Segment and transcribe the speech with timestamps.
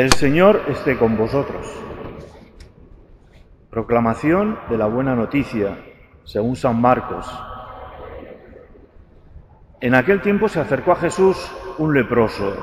[0.00, 1.70] El Señor esté con vosotros.
[3.68, 5.76] Proclamación de la buena noticia,
[6.24, 7.30] según San Marcos.
[9.82, 11.36] En aquel tiempo se acercó a Jesús
[11.76, 12.56] un leproso,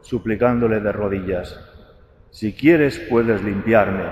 [0.00, 1.56] suplicándole de rodillas,
[2.32, 4.06] si quieres puedes limpiarme.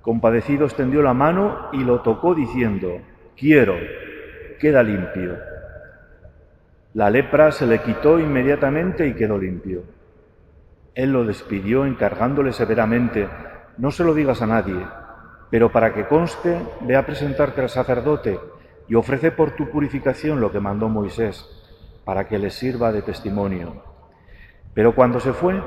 [0.00, 3.02] Compadecido extendió la mano y lo tocó diciendo,
[3.36, 3.74] quiero,
[4.58, 5.36] queda limpio.
[6.94, 9.97] La lepra se le quitó inmediatamente y quedó limpio.
[10.94, 13.28] Él lo despidió encargándole severamente,
[13.76, 14.86] no se lo digas a nadie,
[15.50, 18.38] pero para que conste, ve a presentarte al sacerdote
[18.88, 21.46] y ofrece por tu purificación lo que mandó Moisés,
[22.04, 23.82] para que le sirva de testimonio.
[24.74, 25.60] Pero cuando se fue,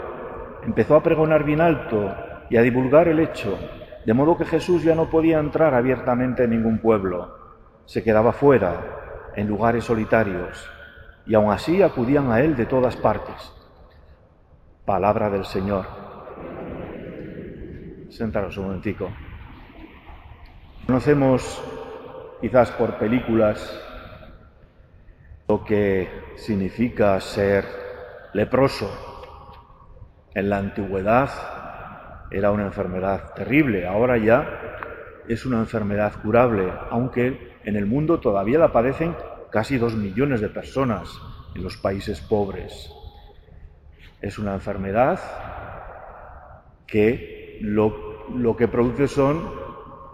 [0.65, 2.13] empezó a pregonar bien alto
[2.49, 3.57] y a divulgar el hecho,
[4.05, 7.38] de modo que Jesús ya no podía entrar abiertamente en ningún pueblo,
[7.85, 10.70] se quedaba fuera, en lugares solitarios,
[11.26, 13.53] y aun así acudían a él de todas partes.
[14.85, 15.85] Palabra del Señor.
[18.10, 19.10] Sentaros un momentico.
[20.88, 21.63] Conocemos,
[22.41, 23.79] quizás por películas,
[25.48, 27.63] lo que significa ser
[28.34, 28.90] leproso.
[30.34, 31.29] En la antigüedad
[32.32, 38.57] era una enfermedad terrible, ahora ya es una enfermedad curable, aunque en el mundo todavía
[38.57, 39.16] la padecen
[39.51, 41.07] casi dos millones de personas
[41.54, 42.91] en los países pobres.
[44.21, 45.19] Es una enfermedad
[46.85, 49.51] que lo, lo que produce son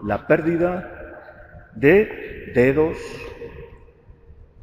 [0.02, 2.96] la pérdida de dedos,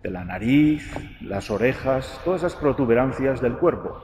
[0.01, 4.01] de la nariz, las orejas, todas esas protuberancias del cuerpo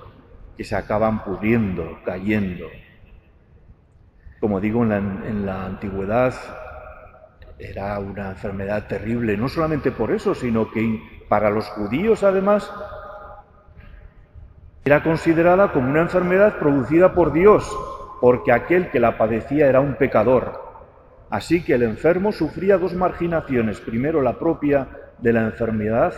[0.57, 2.67] que se acaban pudriendo, cayendo.
[4.39, 6.33] Como digo, en la, en la antigüedad
[7.57, 12.71] era una enfermedad terrible, no solamente por eso, sino que para los judíos además
[14.83, 17.69] era considerada como una enfermedad producida por Dios,
[18.19, 20.71] porque aquel que la padecía era un pecador.
[21.29, 23.79] Así que el enfermo sufría dos marginaciones.
[23.79, 24.87] Primero la propia
[25.19, 26.13] de la enfermedad,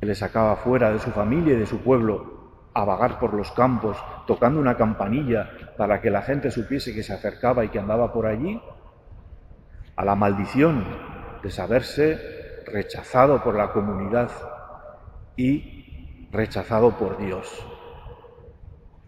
[0.00, 2.32] que le sacaba fuera de su familia y de su pueblo
[2.74, 7.12] a vagar por los campos, tocando una campanilla para que la gente supiese que se
[7.12, 8.60] acercaba y que andaba por allí,
[9.96, 10.84] a la maldición
[11.42, 14.30] de saberse rechazado por la comunidad
[15.36, 15.73] y
[16.34, 17.66] rechazado por Dios.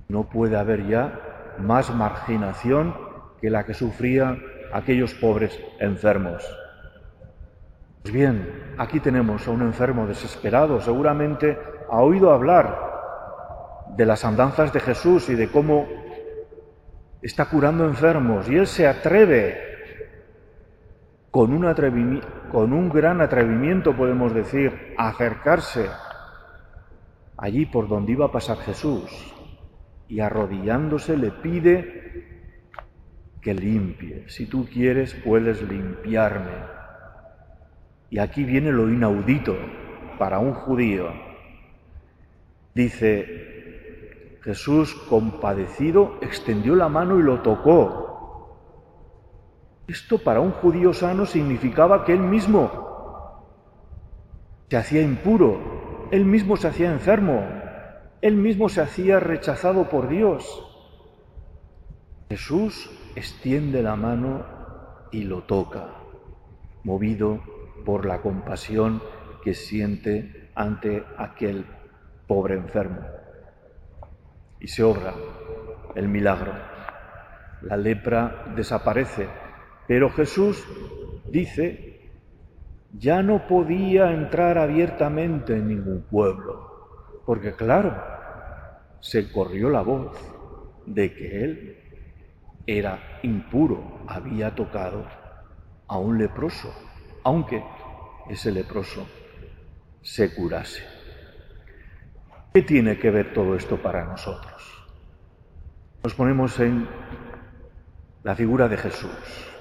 [0.08, 2.94] No puede haber ya más marginación
[3.40, 4.42] que la que sufrían
[4.72, 6.44] aquellos pobres enfermos.
[8.02, 11.58] Pues bien, aquí tenemos a un enfermo desesperado, seguramente
[11.90, 12.86] ha oído hablar
[13.96, 15.86] de las andanzas de Jesús y de cómo
[17.22, 19.66] está curando enfermos y él se atreve
[21.30, 25.88] con un, con un gran atrevimiento, podemos decir, a acercarse
[27.36, 29.10] allí por donde iba a pasar Jesús
[30.08, 32.06] y arrodillándose le pide
[33.40, 34.24] que limpie.
[34.28, 36.52] Si tú quieres, puedes limpiarme.
[38.10, 39.56] Y aquí viene lo inaudito
[40.18, 41.10] para un judío.
[42.74, 48.06] Dice, Jesús compadecido extendió la mano y lo tocó.
[49.88, 52.86] Esto para un judío sano significaba que él mismo
[54.68, 55.75] se hacía impuro,
[56.10, 57.44] él mismo se hacía enfermo,
[58.22, 60.62] él mismo se hacía rechazado por Dios.
[62.28, 64.44] Jesús extiende la mano
[65.12, 65.88] y lo toca,
[66.82, 67.40] movido
[67.84, 69.02] por la compasión
[69.44, 71.66] que siente ante aquel
[72.26, 73.00] pobre enfermo.
[74.60, 75.14] Y se obra
[75.94, 76.52] el milagro.
[77.62, 79.28] La lepra desaparece,
[79.86, 80.66] pero Jesús
[81.30, 81.85] dice
[82.92, 87.96] ya no podía entrar abiertamente en ningún pueblo, porque claro,
[89.00, 90.16] se corrió la voz
[90.86, 91.76] de que él
[92.66, 95.04] era impuro, había tocado
[95.88, 96.72] a un leproso,
[97.22, 97.62] aunque
[98.28, 99.06] ese leproso
[100.02, 100.82] se curase.
[102.52, 104.86] ¿Qué tiene que ver todo esto para nosotros?
[106.02, 106.88] Nos ponemos en
[108.22, 109.55] la figura de Jesús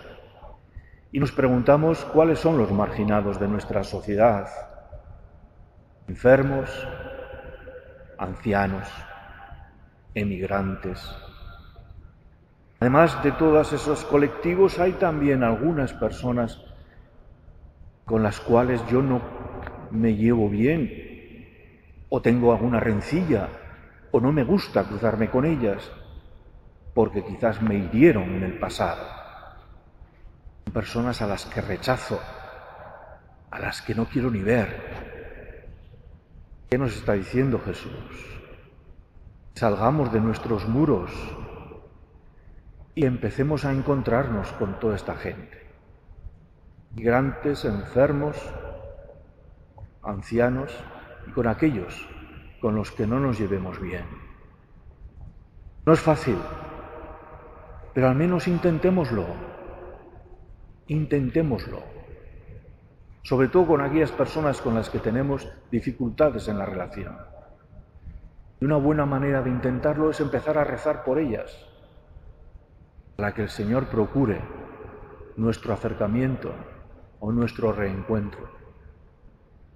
[1.16, 4.50] y nos preguntamos cuáles son los marginados de nuestra sociedad,
[6.10, 6.70] enfermos,
[8.18, 8.86] ancianos,
[10.14, 11.10] emigrantes.
[12.82, 16.60] Además de todos esos colectivos hay también algunas personas
[18.04, 19.22] con las cuales yo no
[19.92, 20.92] me llevo bien
[22.10, 23.48] o tengo alguna rencilla
[24.12, 25.90] o no me gusta cruzarme con ellas
[26.94, 29.25] porque quizás me hirieron en el pasado
[30.74, 32.20] personas a las que rechazo,
[33.52, 35.70] a las que no quiero ni ver.
[36.70, 38.36] ¿Qué nos está diciendo Jesús?
[39.56, 41.12] salgamos de nuestros muros
[42.94, 45.66] y empecemos a encontrarnos con toda esta gente.
[46.94, 48.38] Migrantes, enfermos,
[50.04, 50.72] ancianos
[51.28, 52.08] y con aquellos
[52.60, 54.06] con los que no nos llevemos bien.
[55.86, 56.38] No es fácil,
[57.94, 59.55] pero al menos intentémoslo.
[60.88, 61.82] Intentémoslo.
[63.24, 67.18] Sobre todo con aquellas personas con las que tenemos dificultades en la relación.
[68.60, 71.52] Y una buena manera de intentarlo es empezar a rezar por ellas,
[73.16, 74.40] para que el Señor procure
[75.38, 76.54] nuestro acercamiento
[77.20, 78.48] o nuestro reencuentro.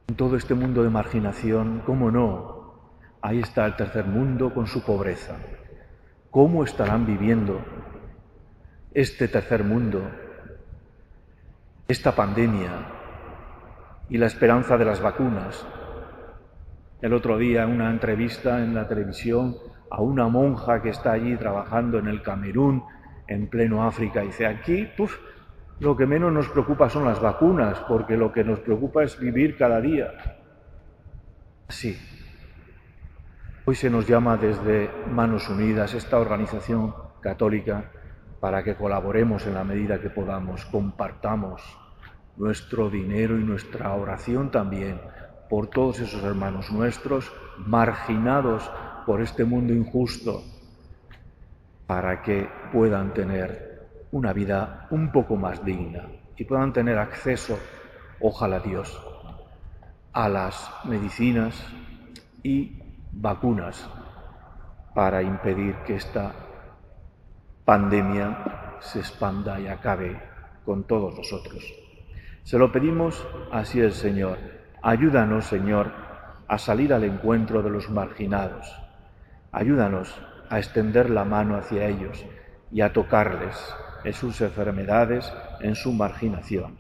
[0.10, 2.60] En todo este mundo de marginación, ¿cómo no?
[3.22, 5.38] Ahí está el tercer mundo con su pobreza.
[6.30, 7.60] ¿Cómo estarán viviendo
[8.94, 10.02] este tercer mundo,
[11.90, 12.70] esta pandemia
[14.10, 15.66] y la esperanza de las vacunas?
[17.02, 19.58] El otro día, una entrevista en la televisión
[19.90, 22.84] a una monja que está allí trabajando en el Camerún,
[23.28, 25.18] en pleno África, dice, aquí, puf,
[25.80, 29.58] lo que menos nos preocupa son las vacunas, porque lo que nos preocupa es vivir
[29.58, 30.12] cada día.
[31.70, 31.98] Sí.
[33.66, 37.92] Hoy se nos llama desde Manos Unidas, esta organización católica,
[38.40, 41.62] para que colaboremos en la medida que podamos, compartamos
[42.38, 45.00] nuestro dinero y nuestra oración también
[45.50, 48.70] por todos esos hermanos nuestros marginados
[49.06, 50.44] por este mundo injusto,
[51.88, 56.04] para que puedan tener una vida un poco más digna
[56.38, 57.58] y puedan tener acceso,
[58.22, 59.02] ojalá Dios,
[60.14, 61.56] a las medicinas
[62.44, 62.82] y
[63.12, 63.90] vacunas
[64.94, 66.32] para impedir que esta
[67.70, 70.20] pandemia se expanda y acabe
[70.66, 71.64] con todos nosotros.
[72.44, 74.40] Se lo pedimos así el Señor
[74.82, 75.92] Ayúdanos, Señor,
[76.48, 78.76] a salir al encuentro de los marginados.
[79.52, 80.20] Ayúdanos
[80.50, 82.26] a extender la mano hacia ellos
[82.72, 83.56] y a tocarles
[84.04, 86.80] en sus enfermedades, en su marginación.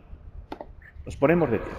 [1.06, 1.74] Nos ponemos de pie.